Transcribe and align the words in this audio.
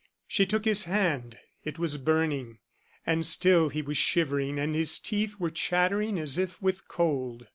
She 0.25 0.47
took 0.47 0.65
his 0.65 0.85
hand; 0.85 1.37
it 1.63 1.77
was 1.77 1.97
burning; 1.99 2.57
and 3.05 3.23
still 3.23 3.69
he 3.69 3.83
was 3.83 3.97
shivering, 3.99 4.57
and 4.57 4.73
his 4.73 4.97
teeth 4.97 5.35
were 5.39 5.51
chattering 5.51 6.17
as 6.17 6.39
if 6.39 6.59
with 6.59 6.87
cold. 6.87 7.45